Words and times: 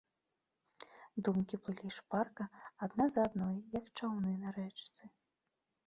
Думкі 1.27 1.59
плылі 1.67 1.93
шпарка 1.99 2.43
адна 2.87 3.05
за 3.17 3.21
адной, 3.31 3.55
як 3.79 3.85
чаўны 3.97 4.31
на 4.43 4.49
рэчцы. 4.61 5.03